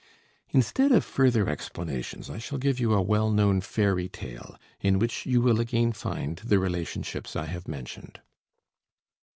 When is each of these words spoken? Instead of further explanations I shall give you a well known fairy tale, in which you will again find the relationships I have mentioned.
Instead 0.49 0.91
of 0.91 1.05
further 1.05 1.47
explanations 1.47 2.27
I 2.27 2.39
shall 2.39 2.57
give 2.57 2.79
you 2.79 2.91
a 2.91 3.01
well 3.03 3.29
known 3.29 3.61
fairy 3.61 4.09
tale, 4.09 4.57
in 4.79 4.97
which 4.97 5.27
you 5.27 5.41
will 5.41 5.59
again 5.59 5.91
find 5.91 6.37
the 6.37 6.57
relationships 6.57 7.35
I 7.35 7.45
have 7.45 7.67
mentioned. 7.67 8.19